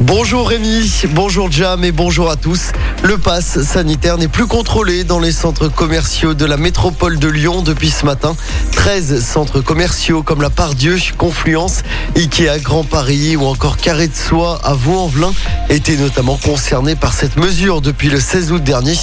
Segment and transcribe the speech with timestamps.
[0.00, 2.72] Bonjour Rémi, bonjour Jam et bonjour à tous.
[3.02, 7.60] Le pass sanitaire n'est plus contrôlé dans les centres commerciaux de la métropole de Lyon
[7.60, 8.34] depuis ce matin.
[8.72, 11.82] 13 centres commerciaux comme la Pardieu, Confluence,
[12.16, 15.32] Ikea, Grand Paris ou encore Carré de Soie à Vaux-en-Velin
[15.68, 18.96] étaient notamment concernés par cette mesure depuis le 16 août dernier.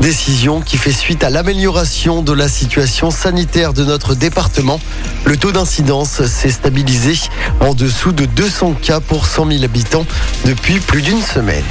[0.00, 4.80] Décision qui fait suite à l'amélioration de la situation sanitaire de notre département.
[5.26, 7.18] Le taux d'incidence s'est stabilisé
[7.60, 10.06] en dessous de 200 cas pour 100 000 habitants
[10.44, 11.64] depuis plus d'une semaine.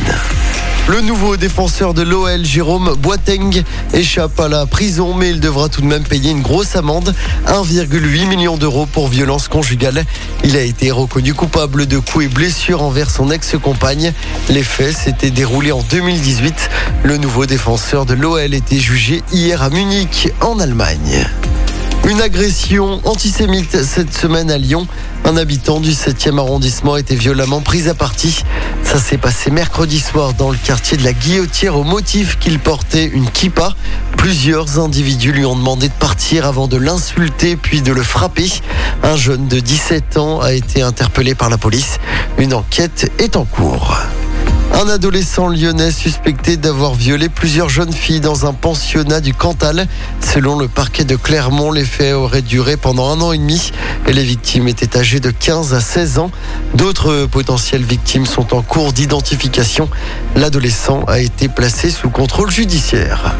[0.87, 5.81] Le nouveau défenseur de l'OL, Jérôme Boateng, échappe à la prison, mais il devra tout
[5.81, 7.13] de même payer une grosse amende,
[7.47, 10.05] 1,8 million d'euros pour violence conjugale.
[10.45, 14.13] Il a été reconnu coupable de coups et blessures envers son ex-compagne.
[14.49, 16.69] Les faits s'étaient déroulés en 2018.
[17.03, 21.27] Le nouveau défenseur de l'OL était jugé hier à Munich, en Allemagne.
[22.05, 24.87] Une agression antisémite cette semaine à Lyon.
[25.25, 28.43] Un habitant du 7e arrondissement a été violemment pris à partie.
[28.83, 33.05] Ça s'est passé mercredi soir dans le quartier de la Guillotière au motif qu'il portait
[33.05, 33.75] une kippa.
[34.15, 38.51] Plusieurs individus lui ont demandé de partir avant de l'insulter puis de le frapper.
[39.03, 41.99] Un jeune de 17 ans a été interpellé par la police.
[42.37, 43.97] Une enquête est en cours.
[44.79, 49.87] Un adolescent lyonnais suspecté d'avoir violé plusieurs jeunes filles dans un pensionnat du Cantal.
[50.21, 53.71] Selon le parquet de Clermont, les faits auraient duré pendant un an et demi
[54.05, 56.29] et les victimes étaient âgées de 15 à 16 ans.
[56.75, 59.89] D'autres potentielles victimes sont en cours d'identification.
[60.35, 63.33] L'adolescent a été placé sous contrôle judiciaire.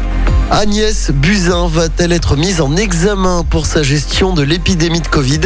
[0.50, 5.40] Agnès Buzyn va-t-elle être mise en examen pour sa gestion de l'épidémie de Covid?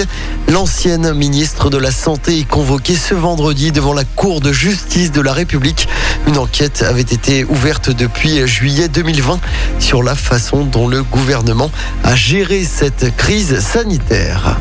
[0.49, 5.21] L'ancienne ministre de la Santé est convoquée ce vendredi devant la Cour de justice de
[5.21, 5.89] la République.
[6.29, 9.41] Une enquête avait été ouverte depuis juillet 2020
[9.81, 11.71] sur la façon dont le gouvernement
[12.05, 14.57] a géré cette crise sanitaire.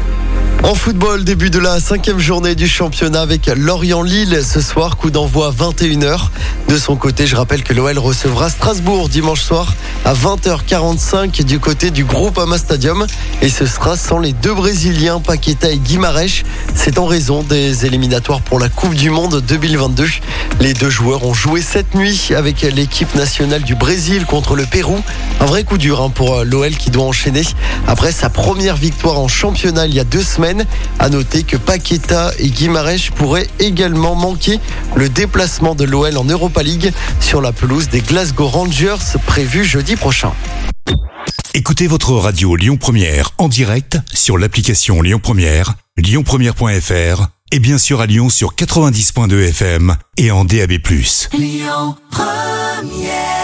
[0.64, 5.48] En football, début de la cinquième journée du championnat avec Lorient-Lille ce soir, coup d'envoi
[5.48, 6.30] à 21h.
[6.68, 9.74] De son côté, je rappelle que l'OL recevra Strasbourg dimanche soir
[10.06, 13.08] à 20h45 du côté du groupe Ama Stadium.
[13.42, 16.44] Et ce sera sans les deux Brésiliens, Paqueta et Guimarães.
[16.76, 20.08] C'est en raison des éliminatoires pour la Coupe du Monde 2022.
[20.60, 25.02] Les deux joueurs ont joué cette nuit avec l'équipe nationale du Brésil contre le Pérou.
[25.40, 27.42] Un vrai coup dur hein, pour l'OL qui doit enchaîner
[27.88, 30.51] après sa première victoire en championnat il y a deux semaines.
[31.00, 34.60] À noter que Paqueta et Guimarães pourraient également manquer
[34.96, 39.96] le déplacement de l'OL en Europa League sur la pelouse des Glasgow Rangers prévu jeudi
[39.96, 40.34] prochain.
[41.54, 48.00] Écoutez votre radio Lyon Première en direct sur l'application Lyon Première, lyonpremière.fr et bien sûr
[48.00, 50.72] à Lyon sur 90.2 FM et en DAB+.
[51.34, 53.41] Lyon Première